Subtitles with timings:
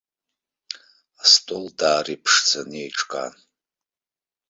[1.23, 3.35] Астол даара иԥшӡаны еиҿкаан.